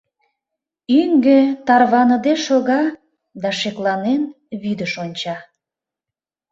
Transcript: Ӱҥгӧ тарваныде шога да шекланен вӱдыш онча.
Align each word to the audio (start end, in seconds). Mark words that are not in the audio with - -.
Ӱҥгӧ 0.99 1.39
тарваныде 1.67 2.33
шога 2.45 2.81
да 3.41 3.49
шекланен 3.59 4.21
вӱдыш 4.61 4.93
онча. 5.03 5.37